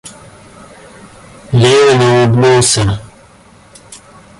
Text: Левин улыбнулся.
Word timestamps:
Левин 1.61 2.01
улыбнулся. 2.13 2.83